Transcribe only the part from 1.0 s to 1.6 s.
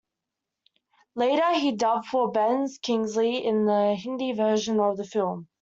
Later